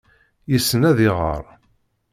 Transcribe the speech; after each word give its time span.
Yessen 0.51 0.87
ad 0.89 0.99
iɣer. 1.07 1.43